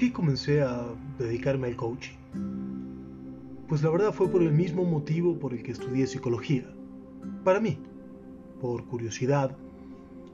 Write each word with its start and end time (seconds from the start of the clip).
qué 0.00 0.14
comencé 0.14 0.62
a 0.62 0.94
dedicarme 1.18 1.68
al 1.68 1.76
coaching? 1.76 2.16
Pues 3.68 3.82
la 3.82 3.90
verdad 3.90 4.14
fue 4.14 4.30
por 4.30 4.42
el 4.42 4.50
mismo 4.50 4.82
motivo 4.82 5.38
por 5.38 5.52
el 5.52 5.62
que 5.62 5.72
estudié 5.72 6.06
psicología. 6.06 6.64
Para 7.44 7.60
mí, 7.60 7.76
por 8.62 8.86
curiosidad, 8.86 9.54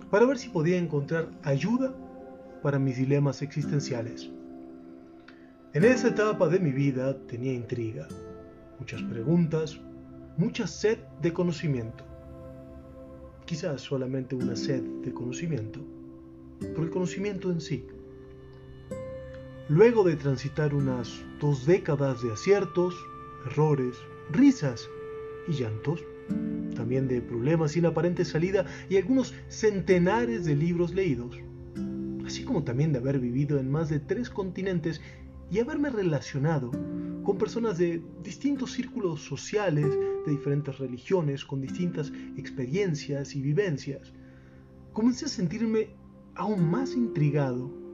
para 0.09 0.25
ver 0.25 0.39
si 0.39 0.51
podía 0.51 0.79
encontrar 0.79 1.33
ayuda 1.43 1.93
para 2.63 2.79
mis 2.79 2.97
dilemas 2.97 3.43
existenciales. 3.43 4.31
En 5.75 5.85
esa 5.85 6.09
etapa 6.11 6.49
de 6.49 6.61
mi 6.61 6.71
vida 6.71 7.19
tenía 7.27 7.53
intriga, 7.53 8.07
muchas 8.79 9.03
preguntas, 9.03 9.81
mucha 10.37 10.69
sed 10.69 10.99
de 11.21 11.33
conocimiento. 11.33 12.05
Quizás 13.47 13.81
solamente 13.81 14.37
una 14.37 14.55
sed 14.55 14.85
de 15.03 15.13
conocimiento, 15.13 15.81
por 16.73 16.85
el 16.85 16.91
conocimiento 16.91 17.51
en 17.51 17.61
sí. 17.61 17.85
Luego 19.69 20.05
de 20.05 20.15
transitar 20.15 20.77
unas 20.77 21.25
dos 21.41 21.67
décadas 21.67 22.23
de 22.23 22.33
aciertos, 22.33 22.95
errores, 23.47 23.97
risas 24.31 24.89
y 25.49 25.55
llantos, 25.55 26.05
también 26.77 27.09
de 27.09 27.21
problemas 27.21 27.73
sin 27.73 27.85
aparente 27.85 28.25
salida 28.25 28.65
y 28.89 28.97
algunos 28.97 29.35
centenares 29.49 30.45
de 30.45 30.55
libros 30.55 30.95
leídos, 30.95 31.37
así 32.25 32.45
como 32.45 32.63
también 32.63 32.93
de 32.93 33.01
haber 33.01 33.19
vivido 33.19 33.59
en 33.59 33.69
más 33.69 33.89
de 33.89 33.99
tres 33.99 34.31
continentes 34.31 35.01
y 35.51 35.59
haberme 35.59 35.91
relacionado 35.91 36.71
con 37.25 37.37
personas 37.37 37.77
de 37.77 38.01
distintos 38.23 38.71
círculos 38.71 39.21
sociales, 39.23 39.87
de 40.27 40.31
diferentes 40.31 40.79
religiones, 40.79 41.45
con 41.45 41.61
distintas 41.61 42.13
experiencias 42.37 43.35
y 43.35 43.43
vivencias, 43.43 44.13
comencé 44.93 45.25
a 45.25 45.29
sentirme 45.29 45.89
aún 46.37 46.71
más 46.71 46.95
intrigado 46.95 47.86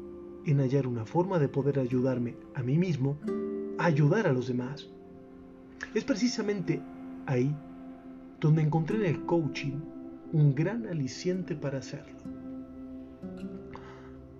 en 0.46 0.58
hallar 0.58 0.86
una 0.86 1.04
forma 1.04 1.38
de 1.38 1.48
poder 1.48 1.78
ayudarme 1.78 2.34
a 2.54 2.62
mí 2.62 2.78
mismo 2.78 3.16
a 3.78 3.86
ayudar 3.86 4.26
a 4.26 4.32
los 4.32 4.48
demás. 4.48 4.88
Es 5.94 6.04
precisamente 6.04 6.80
ahí 7.26 7.54
donde 8.40 8.62
encontré 8.62 8.96
en 8.96 9.06
el 9.06 9.24
coaching 9.24 9.80
un 10.32 10.54
gran 10.54 10.86
aliciente 10.86 11.54
para 11.54 11.78
hacerlo. 11.78 12.18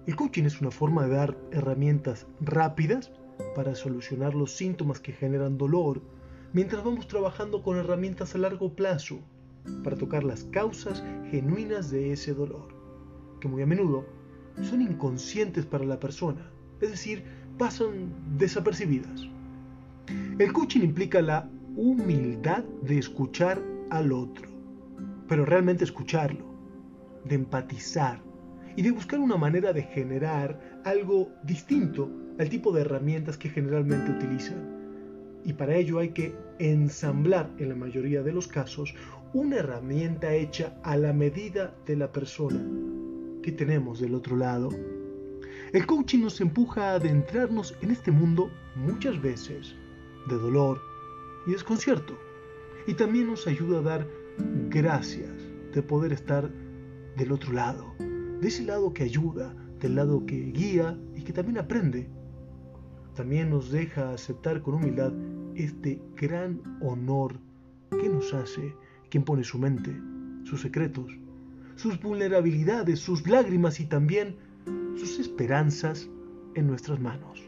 El 0.07 0.17
coaching 0.17 0.45
es 0.45 0.61
una 0.61 0.71
forma 0.71 1.07
de 1.07 1.15
dar 1.15 1.39
herramientas 1.53 2.27
rápidas 2.41 3.13
para 3.55 3.75
solucionar 3.75 4.35
los 4.35 4.53
síntomas 4.53 4.99
que 4.99 5.13
generan 5.13 5.59
dolor, 5.59 6.03
mientras 6.53 6.83
vamos 6.83 7.07
trabajando 7.07 7.63
con 7.63 7.77
herramientas 7.77 8.35
a 8.35 8.39
largo 8.39 8.75
plazo 8.75 9.21
para 9.85 9.97
tocar 9.97 10.25
las 10.25 10.45
causas 10.45 11.05
genuinas 11.31 11.91
de 11.91 12.13
ese 12.13 12.35
dolor, 12.35 12.69
que 13.41 13.47
muy 13.47 13.63
a 13.63 13.67
menudo 13.67 14.05
son 14.61 14.83
inconscientes 14.83 15.65
para 15.65 15.85
la 15.85 15.99
persona, 15.99 16.51
es 16.81 16.91
decir, 16.91 17.25
pasan 17.59 18.13
desapercibidas. 18.37 19.29
El 20.39 20.53
coaching 20.53 20.81
implica 20.81 21.23
la 21.23 21.49
humildad 21.77 22.65
de 22.83 22.99
escuchar 22.99 23.63
al 23.91 24.13
otro, 24.13 24.49
pero 25.29 25.45
realmente 25.45 25.85
escucharlo, 25.85 26.45
de 27.25 27.37
empatizar 27.37 28.21
y 28.77 28.83
de 28.83 28.91
buscar 28.91 29.21
una 29.21 29.37
manera 29.37 29.73
de 29.73 29.83
generar 29.83 30.81
algo 30.85 31.31
distinto 31.45 32.11
al 32.39 32.49
tipo 32.49 32.73
de 32.73 32.83
herramientas 32.83 33.37
que 33.37 33.49
generalmente 33.49 34.11
utilizan. 34.11 34.83
Y 35.45 35.53
para 35.55 35.77
ello 35.77 35.99
hay 35.99 36.11
que 36.11 36.35
ensamblar, 36.59 37.51
en 37.59 37.69
la 37.69 37.75
mayoría 37.75 38.23
de 38.23 38.33
los 38.33 38.49
casos, 38.49 38.95
una 39.33 39.57
herramienta 39.57 40.35
hecha 40.35 40.75
a 40.83 40.97
la 40.97 41.13
medida 41.13 41.75
de 41.87 41.97
la 41.97 42.13
persona 42.13 42.61
que 43.43 43.53
tenemos 43.53 44.01
del 44.01 44.15
otro 44.15 44.37
lado. 44.37 44.71
El 45.73 45.87
coaching 45.87 46.21
nos 46.21 46.41
empuja 46.41 46.91
a 46.91 46.95
adentrarnos 46.95 47.77
en 47.81 47.91
este 47.91 48.11
mundo 48.11 48.51
muchas 48.77 49.21
veces 49.21 49.75
de 50.29 50.37
dolor 50.37 50.81
y 51.47 51.53
desconcierto 51.53 52.19
y 52.87 52.95
también 52.95 53.29
nos 53.29 53.47
ayuda 53.47 53.79
a 53.79 53.83
dar 53.83 54.09
gracias 54.69 55.31
de 55.75 55.83
poder 55.83 56.13
estar 56.13 56.51
del 57.17 57.33
otro 57.33 57.53
lado, 57.53 57.95
de 57.99 58.49
ese 58.49 58.65
lado 58.65 58.93
que 58.93 59.05
ayuda, 59.05 59.55
del 59.81 59.97
lado 59.97 60.25
que 60.27 60.53
guía 60.53 60.99
y 61.15 61.23
que 61.23 61.33
también 61.33 61.59
aprende. 61.59 62.09
También 63.15 63.51
nos 63.51 63.71
deja 63.71 64.13
aceptar 64.13 64.63
con 64.63 64.75
humildad 64.75 65.13
este 65.55 66.01
gran 66.17 66.61
honor 66.81 67.39
que 67.91 68.09
nos 68.09 68.33
hace 68.33 68.75
quien 69.11 69.25
pone 69.25 69.45
su 69.45 69.59
mente, 69.59 69.95
sus 70.45 70.63
secretos, 70.63 71.13
sus 71.83 72.01
vulnerabilidades, 72.01 73.01
sus 73.01 73.27
lágrimas 73.27 73.81
y 73.81 73.87
también 73.87 74.37
sus 74.97 75.19
esperanzas 75.19 76.09
en 76.55 76.69
nuestras 76.69 77.01
manos. 77.01 77.43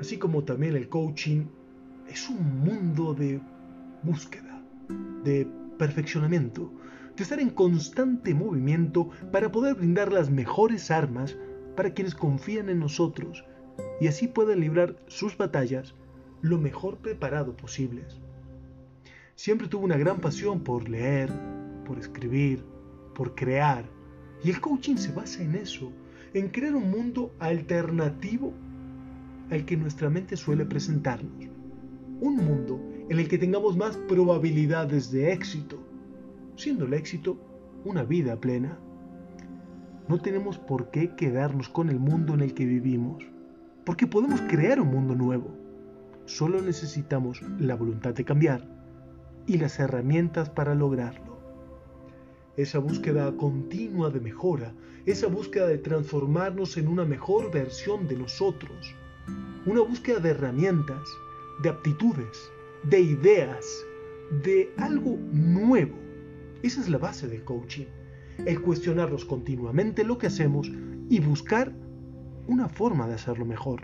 Así 0.00 0.18
como 0.18 0.42
también 0.42 0.74
el 0.74 0.88
coaching 0.88 1.44
es 2.08 2.28
un 2.28 2.64
mundo 2.64 3.14
de 3.14 3.40
búsqueda, 4.02 4.60
de 5.22 5.46
perfeccionamiento, 5.78 6.72
de 7.16 7.22
estar 7.22 7.38
en 7.38 7.50
constante 7.50 8.34
movimiento 8.34 9.10
para 9.30 9.52
poder 9.52 9.76
brindar 9.76 10.12
las 10.12 10.30
mejores 10.30 10.90
armas 10.90 11.36
para 11.76 11.94
quienes 11.94 12.16
confían 12.16 12.70
en 12.70 12.80
nosotros 12.80 13.44
y 14.00 14.08
así 14.08 14.26
puedan 14.26 14.58
librar 14.58 14.96
sus 15.06 15.36
batallas 15.36 15.94
lo 16.42 16.58
mejor 16.58 16.96
preparado 16.96 17.56
posibles. 17.56 18.20
Siempre 19.36 19.68
tuve 19.68 19.84
una 19.84 19.96
gran 19.96 20.20
pasión 20.20 20.64
por 20.64 20.88
leer, 20.88 21.30
por 21.88 21.98
escribir, 21.98 22.64
por 23.14 23.34
crear, 23.34 23.84
y 24.44 24.50
el 24.50 24.60
coaching 24.60 24.96
se 24.96 25.10
basa 25.10 25.42
en 25.42 25.56
eso, 25.56 25.90
en 26.34 26.48
crear 26.50 26.76
un 26.76 26.90
mundo 26.90 27.34
alternativo 27.40 28.52
al 29.50 29.64
que 29.64 29.76
nuestra 29.76 30.08
mente 30.08 30.36
suele 30.36 30.64
presentarnos 30.66 31.58
un 32.20 32.36
mundo 32.36 32.80
en 33.08 33.18
el 33.18 33.28
que 33.28 33.38
tengamos 33.38 33.76
más 33.76 33.96
probabilidades 33.96 35.10
de 35.10 35.32
éxito, 35.32 35.78
siendo 36.56 36.84
el 36.84 36.94
éxito 36.94 37.38
una 37.84 38.02
vida 38.02 38.36
plena. 38.36 38.78
No 40.08 40.20
tenemos 40.20 40.58
por 40.58 40.90
qué 40.90 41.14
quedarnos 41.14 41.68
con 41.68 41.88
el 41.90 41.98
mundo 41.98 42.34
en 42.34 42.40
el 42.40 42.54
que 42.54 42.66
vivimos, 42.66 43.24
porque 43.84 44.06
podemos 44.06 44.40
crear 44.42 44.80
un 44.80 44.88
mundo 44.88 45.14
nuevo. 45.14 45.54
Solo 46.24 46.60
necesitamos 46.60 47.42
la 47.58 47.74
voluntad 47.74 48.14
de 48.14 48.24
cambiar 48.24 48.68
y 49.46 49.58
las 49.58 49.78
herramientas 49.78 50.50
para 50.50 50.74
lograrlo. 50.74 51.27
Esa 52.58 52.80
búsqueda 52.80 53.36
continua 53.36 54.10
de 54.10 54.18
mejora, 54.18 54.74
esa 55.06 55.28
búsqueda 55.28 55.68
de 55.68 55.78
transformarnos 55.78 56.76
en 56.76 56.88
una 56.88 57.04
mejor 57.04 57.52
versión 57.52 58.08
de 58.08 58.16
nosotros, 58.16 58.96
una 59.64 59.80
búsqueda 59.82 60.18
de 60.18 60.30
herramientas 60.30 61.08
de 61.62 61.68
aptitudes, 61.68 62.50
de 62.82 63.00
ideas, 63.00 63.64
de 64.42 64.72
algo 64.76 65.16
nuevo. 65.30 65.94
Esa 66.64 66.80
es 66.80 66.88
la 66.88 66.98
base 66.98 67.28
del 67.28 67.44
coaching. 67.44 67.86
El 68.44 68.60
cuestionarnos 68.60 69.24
continuamente 69.24 70.02
lo 70.02 70.18
que 70.18 70.26
hacemos 70.26 70.68
y 71.08 71.20
buscar 71.20 71.72
una 72.48 72.68
forma 72.68 73.06
de 73.06 73.14
hacerlo 73.14 73.44
mejor. 73.44 73.82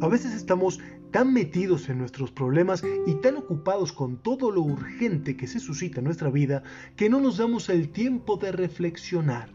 A 0.00 0.08
veces 0.08 0.34
estamos 0.34 0.80
tan 1.10 1.32
metidos 1.32 1.88
en 1.88 1.98
nuestros 1.98 2.30
problemas 2.30 2.82
y 3.06 3.14
tan 3.16 3.36
ocupados 3.36 3.92
con 3.92 4.16
todo 4.16 4.50
lo 4.50 4.62
urgente 4.62 5.36
que 5.36 5.46
se 5.46 5.60
suscita 5.60 5.98
en 5.98 6.04
nuestra 6.04 6.30
vida 6.30 6.62
que 6.96 7.10
no 7.10 7.20
nos 7.20 7.38
damos 7.38 7.68
el 7.68 7.90
tiempo 7.90 8.36
de 8.36 8.52
reflexionar. 8.52 9.50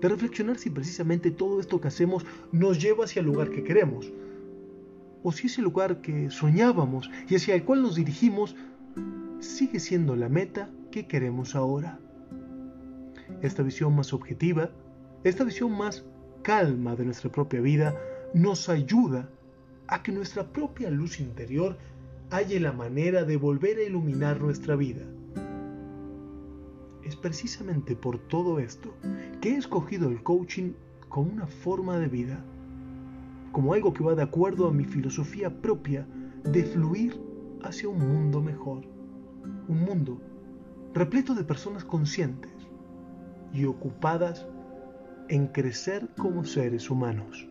De 0.00 0.08
reflexionar 0.08 0.58
si 0.58 0.70
precisamente 0.70 1.30
todo 1.30 1.60
esto 1.60 1.80
que 1.80 1.88
hacemos 1.88 2.24
nos 2.50 2.80
lleva 2.80 3.04
hacia 3.04 3.20
el 3.20 3.26
lugar 3.26 3.50
que 3.50 3.64
queremos 3.64 4.12
o 5.22 5.32
si 5.32 5.46
ese 5.46 5.62
lugar 5.62 6.00
que 6.00 6.30
soñábamos 6.30 7.10
y 7.28 7.36
hacia 7.36 7.54
el 7.54 7.64
cual 7.64 7.82
nos 7.82 7.94
dirigimos 7.94 8.56
sigue 9.40 9.80
siendo 9.80 10.16
la 10.16 10.28
meta 10.28 10.70
que 10.90 11.06
queremos 11.06 11.54
ahora. 11.54 11.98
Esta 13.40 13.62
visión 13.62 13.94
más 13.94 14.12
objetiva, 14.12 14.70
esta 15.24 15.44
visión 15.44 15.76
más 15.76 16.04
calma 16.42 16.96
de 16.96 17.04
nuestra 17.04 17.30
propia 17.30 17.60
vida, 17.60 17.96
nos 18.34 18.68
ayuda 18.68 19.30
a 19.88 20.02
que 20.02 20.12
nuestra 20.12 20.52
propia 20.52 20.90
luz 20.90 21.20
interior 21.20 21.76
halle 22.30 22.60
la 22.60 22.72
manera 22.72 23.24
de 23.24 23.36
volver 23.36 23.78
a 23.78 23.82
iluminar 23.82 24.40
nuestra 24.40 24.76
vida. 24.76 25.02
Es 27.04 27.16
precisamente 27.16 27.96
por 27.96 28.18
todo 28.18 28.58
esto 28.58 28.94
que 29.40 29.50
he 29.50 29.56
escogido 29.56 30.08
el 30.08 30.22
coaching 30.22 30.72
como 31.08 31.30
una 31.30 31.46
forma 31.46 31.98
de 31.98 32.08
vida 32.08 32.44
como 33.52 33.74
algo 33.74 33.92
que 33.92 34.02
va 34.02 34.14
de 34.14 34.22
acuerdo 34.22 34.66
a 34.66 34.72
mi 34.72 34.84
filosofía 34.84 35.50
propia 35.60 36.06
de 36.42 36.64
fluir 36.64 37.20
hacia 37.62 37.88
un 37.88 37.98
mundo 37.98 38.40
mejor, 38.40 38.82
un 39.68 39.84
mundo 39.84 40.20
repleto 40.94 41.34
de 41.34 41.44
personas 41.44 41.84
conscientes 41.84 42.50
y 43.52 43.66
ocupadas 43.66 44.46
en 45.28 45.46
crecer 45.48 46.08
como 46.16 46.44
seres 46.44 46.90
humanos. 46.90 47.46